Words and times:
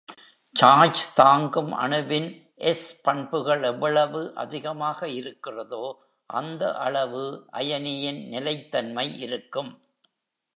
சார்ஜ்-தாங்கும் 0.55 1.73
அணுவின் 1.73 2.29
s- 2.71 3.01
பண்புகள் 3.01 3.63
எவ்வளவு 3.63 4.31
அதிகமாக 4.35 5.09
இருக்கிறதோ, 5.09 5.83
அந்த 6.29 6.71
அளவுஅயனியின் 6.83 8.27
நிலைத்தன்மை 8.27 9.19
இருக்கும். 9.19 9.71